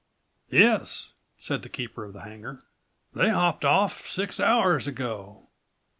"Yes," 0.49 1.11
said 1.37 1.61
the 1.61 1.69
keeper 1.69 2.03
of 2.05 2.13
the 2.13 2.21
hangar, 2.21 2.63
"they 3.13 3.29
hopped 3.29 3.63
off 3.63 4.07
six 4.07 4.39
hours 4.39 4.87
ago. 4.87 5.49